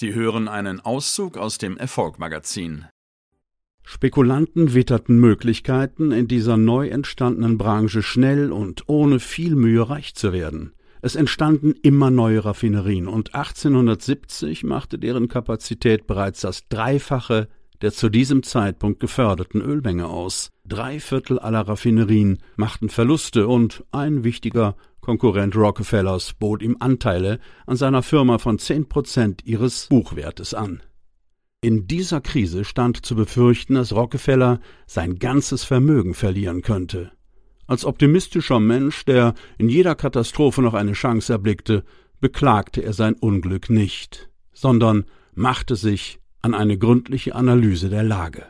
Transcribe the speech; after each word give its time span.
Sie 0.00 0.14
hören 0.14 0.48
einen 0.48 0.80
Auszug 0.80 1.36
aus 1.36 1.58
dem 1.58 1.76
Erfolgmagazin. 1.76 2.86
Spekulanten 3.82 4.72
witterten 4.72 5.18
Möglichkeiten, 5.18 6.10
in 6.10 6.26
dieser 6.26 6.56
neu 6.56 6.88
entstandenen 6.88 7.58
Branche 7.58 8.02
schnell 8.02 8.50
und 8.50 8.88
ohne 8.88 9.20
viel 9.20 9.54
Mühe 9.56 9.90
reich 9.90 10.14
zu 10.14 10.32
werden. 10.32 10.72
Es 11.02 11.16
entstanden 11.16 11.74
immer 11.82 12.10
neue 12.10 12.46
Raffinerien 12.46 13.08
und 13.08 13.34
1870 13.34 14.64
machte 14.64 14.98
deren 14.98 15.28
Kapazität 15.28 16.06
bereits 16.06 16.40
das 16.40 16.66
Dreifache 16.70 17.50
der 17.82 17.92
zu 17.92 18.08
diesem 18.08 18.42
Zeitpunkt 18.42 19.00
geförderten 19.00 19.60
Ölmenge 19.60 20.06
aus. 20.06 20.50
Drei 20.66 21.00
Viertel 21.00 21.38
aller 21.38 21.62
Raffinerien 21.62 22.38
machten 22.56 22.88
Verluste 22.88 23.48
und 23.48 23.84
ein 23.90 24.24
wichtiger 24.24 24.76
Konkurrent 25.00 25.56
Rockefellers 25.56 26.34
bot 26.34 26.62
ihm 26.62 26.76
Anteile 26.78 27.40
an 27.66 27.76
seiner 27.76 28.02
Firma 28.02 28.38
von 28.38 28.58
zehn 28.58 28.88
Prozent 28.88 29.44
ihres 29.44 29.86
Buchwertes 29.88 30.54
an. 30.54 30.82
In 31.62 31.86
dieser 31.86 32.20
Krise 32.20 32.64
stand 32.64 33.04
zu 33.04 33.14
befürchten, 33.14 33.74
dass 33.74 33.92
Rockefeller 33.92 34.60
sein 34.86 35.18
ganzes 35.18 35.64
Vermögen 35.64 36.14
verlieren 36.14 36.62
könnte. 36.62 37.12
Als 37.66 37.84
optimistischer 37.84 38.60
Mensch, 38.60 39.04
der 39.04 39.34
in 39.58 39.68
jeder 39.68 39.94
Katastrophe 39.94 40.62
noch 40.62 40.74
eine 40.74 40.92
Chance 40.92 41.32
erblickte, 41.32 41.84
beklagte 42.20 42.82
er 42.82 42.92
sein 42.92 43.14
Unglück 43.14 43.70
nicht, 43.70 44.30
sondern 44.52 45.04
machte 45.34 45.76
sich 45.76 46.18
an 46.42 46.54
eine 46.54 46.78
gründliche 46.78 47.34
Analyse 47.34 47.88
der 47.88 48.02
Lage. 48.02 48.46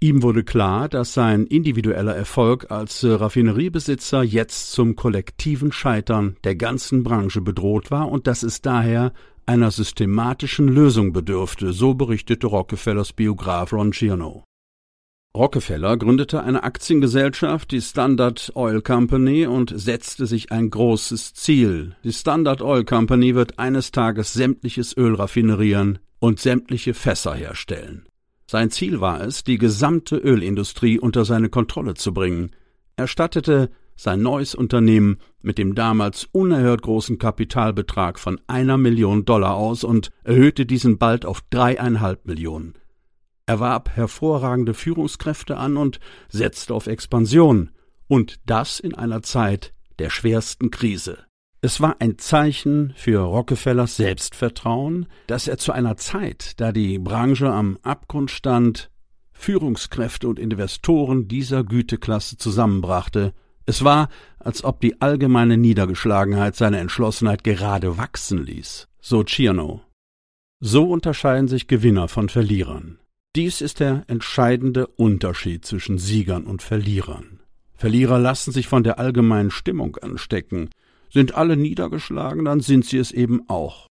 Ihm 0.00 0.22
wurde 0.22 0.42
klar, 0.42 0.88
dass 0.88 1.14
sein 1.14 1.46
individueller 1.46 2.16
Erfolg 2.16 2.72
als 2.72 3.04
Raffineriebesitzer 3.04 4.24
jetzt 4.24 4.72
zum 4.72 4.96
kollektiven 4.96 5.70
Scheitern 5.70 6.36
der 6.42 6.56
ganzen 6.56 7.04
Branche 7.04 7.40
bedroht 7.40 7.92
war 7.92 8.10
und 8.10 8.26
dass 8.26 8.42
es 8.42 8.62
daher 8.62 9.12
einer 9.46 9.70
systematischen 9.70 10.66
Lösung 10.66 11.12
bedürfte, 11.12 11.72
so 11.72 11.94
berichtete 11.94 12.48
Rockefellers 12.48 13.12
Biograf 13.12 13.72
Ron 13.72 13.92
Chernow. 13.92 14.42
Rockefeller 15.34 15.96
gründete 15.96 16.42
eine 16.42 16.62
Aktiengesellschaft, 16.62 17.70
die 17.70 17.80
Standard 17.80 18.52
Oil 18.54 18.82
Company, 18.82 19.46
und 19.46 19.72
setzte 19.74 20.26
sich 20.26 20.52
ein 20.52 20.68
großes 20.68 21.32
Ziel. 21.32 21.96
Die 22.04 22.12
Standard 22.12 22.60
Oil 22.60 22.84
Company 22.84 23.34
wird 23.34 23.58
eines 23.58 23.92
Tages 23.92 24.34
sämtliches 24.34 24.94
Öl 24.96 25.14
raffinerieren, 25.14 25.98
und 26.18 26.38
sämtliche 26.38 26.94
Fässer 26.94 27.34
herstellen. 27.34 28.06
Sein 28.46 28.70
Ziel 28.70 29.00
war 29.00 29.22
es, 29.22 29.42
die 29.42 29.58
gesamte 29.58 30.16
Ölindustrie 30.16 30.98
unter 30.98 31.24
seine 31.24 31.48
Kontrolle 31.48 31.94
zu 31.94 32.14
bringen. 32.14 32.50
Er 32.96 33.08
stattete 33.08 33.70
sein 33.96 34.22
neues 34.22 34.54
Unternehmen 34.54 35.18
mit 35.40 35.58
dem 35.58 35.74
damals 35.74 36.28
unerhört 36.30 36.82
großen 36.82 37.18
Kapitalbetrag 37.18 38.20
von 38.20 38.40
einer 38.46 38.76
Million 38.76 39.24
Dollar 39.24 39.54
aus 39.54 39.82
und 39.82 40.10
erhöhte 40.22 40.66
diesen 40.66 40.98
bald 40.98 41.24
auf 41.24 41.40
dreieinhalb 41.50 42.26
Millionen. 42.26 42.74
Er 43.46 43.60
warb 43.60 43.90
hervorragende 43.90 44.74
Führungskräfte 44.74 45.56
an 45.56 45.76
und 45.76 46.00
setzte 46.28 46.74
auf 46.74 46.86
Expansion, 46.86 47.70
und 48.08 48.40
das 48.46 48.78
in 48.78 48.94
einer 48.94 49.22
Zeit 49.22 49.72
der 49.98 50.10
schwersten 50.10 50.70
Krise. 50.70 51.24
Es 51.60 51.80
war 51.80 51.96
ein 52.00 52.18
Zeichen 52.18 52.92
für 52.96 53.20
Rockefellers 53.20 53.96
Selbstvertrauen, 53.96 55.06
dass 55.28 55.46
er 55.46 55.58
zu 55.58 55.72
einer 55.72 55.96
Zeit, 55.96 56.60
da 56.60 56.72
die 56.72 56.98
Branche 56.98 57.50
am 57.50 57.78
Abgrund 57.82 58.30
stand, 58.30 58.90
Führungskräfte 59.32 60.28
und 60.28 60.38
Investoren 60.38 61.28
dieser 61.28 61.64
Güteklasse 61.64 62.36
zusammenbrachte. 62.36 63.32
Es 63.64 63.84
war, 63.84 64.08
als 64.38 64.64
ob 64.64 64.80
die 64.80 65.00
allgemeine 65.00 65.56
Niedergeschlagenheit 65.56 66.56
seine 66.56 66.78
Entschlossenheit 66.78 67.44
gerade 67.44 67.96
wachsen 67.96 68.44
ließ. 68.44 68.88
So 69.00 69.22
Ciano. 69.22 69.82
So 70.60 70.84
unterscheiden 70.84 71.48
sich 71.48 71.66
Gewinner 71.66 72.08
von 72.08 72.28
Verlierern. 72.28 72.98
Dies 73.34 73.62
ist 73.62 73.80
der 73.80 74.04
entscheidende 74.08 74.86
Unterschied 74.88 75.64
zwischen 75.64 75.96
Siegern 75.96 76.44
und 76.44 76.60
Verlierern. 76.60 77.40
Verlierer 77.74 78.18
lassen 78.18 78.52
sich 78.52 78.68
von 78.68 78.84
der 78.84 78.98
allgemeinen 78.98 79.50
Stimmung 79.50 79.96
anstecken, 79.96 80.68
sind 81.10 81.34
alle 81.34 81.56
niedergeschlagen, 81.56 82.44
dann 82.44 82.60
sind 82.60 82.84
sie 82.84 82.98
es 82.98 83.10
eben 83.10 83.48
auch. 83.48 83.86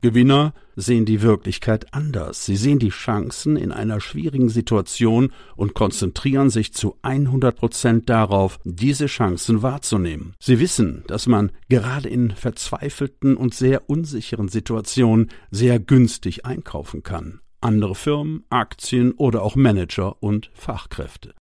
Gewinner 0.00 0.54
sehen 0.76 1.06
die 1.06 1.22
Wirklichkeit 1.22 1.92
anders. 1.92 2.44
Sie 2.44 2.54
sehen 2.54 2.78
die 2.78 2.90
Chancen 2.90 3.56
in 3.56 3.72
einer 3.72 4.00
schwierigen 4.00 4.48
Situation 4.48 5.32
und 5.56 5.74
konzentrieren 5.74 6.50
sich 6.50 6.72
zu 6.72 6.96
100 7.02 7.56
Prozent 7.56 8.08
darauf, 8.08 8.60
diese 8.64 9.06
Chancen 9.06 9.62
wahrzunehmen. 9.62 10.34
Sie 10.38 10.60
wissen, 10.60 11.02
dass 11.08 11.26
man 11.26 11.50
gerade 11.68 12.08
in 12.08 12.30
verzweifelten 12.30 13.36
und 13.36 13.54
sehr 13.54 13.90
unsicheren 13.90 14.48
Situationen 14.48 15.30
sehr 15.50 15.80
günstig 15.80 16.46
einkaufen 16.46 17.02
kann. 17.02 17.40
Andere 17.64 17.94
Firmen, 17.94 18.44
Aktien 18.50 19.12
oder 19.12 19.42
auch 19.42 19.56
Manager 19.56 20.22
und 20.22 20.50
Fachkräfte. 20.52 21.34